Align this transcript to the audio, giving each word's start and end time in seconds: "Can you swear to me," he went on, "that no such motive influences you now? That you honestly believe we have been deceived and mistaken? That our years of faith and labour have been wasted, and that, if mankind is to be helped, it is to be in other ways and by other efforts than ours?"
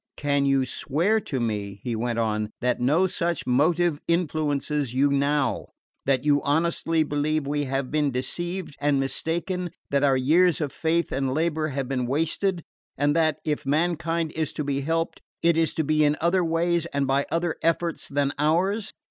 "Can 0.17 0.47
you 0.47 0.65
swear 0.65 1.19
to 1.19 1.39
me," 1.39 1.79
he 1.83 1.95
went 1.95 2.17
on, 2.17 2.49
"that 2.59 2.79
no 2.81 3.05
such 3.05 3.45
motive 3.45 3.99
influences 4.07 4.95
you 4.95 5.11
now? 5.11 5.67
That 6.07 6.25
you 6.25 6.41
honestly 6.41 7.03
believe 7.03 7.45
we 7.45 7.65
have 7.65 7.91
been 7.91 8.09
deceived 8.09 8.75
and 8.81 8.99
mistaken? 8.99 9.69
That 9.91 10.03
our 10.03 10.17
years 10.17 10.59
of 10.59 10.71
faith 10.71 11.11
and 11.11 11.35
labour 11.35 11.67
have 11.67 11.87
been 11.87 12.07
wasted, 12.07 12.63
and 12.97 13.15
that, 13.15 13.37
if 13.45 13.63
mankind 13.63 14.31
is 14.31 14.53
to 14.53 14.63
be 14.63 14.81
helped, 14.81 15.21
it 15.43 15.55
is 15.55 15.71
to 15.75 15.83
be 15.83 16.03
in 16.03 16.17
other 16.19 16.43
ways 16.43 16.87
and 16.87 17.05
by 17.05 17.27
other 17.31 17.57
efforts 17.61 18.07
than 18.07 18.33
ours?" 18.39 18.91